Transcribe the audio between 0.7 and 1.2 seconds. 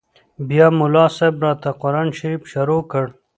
ملا